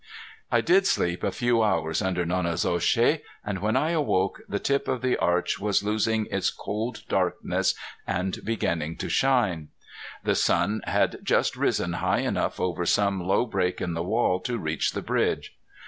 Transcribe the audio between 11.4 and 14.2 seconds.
risen high enough over some low break in the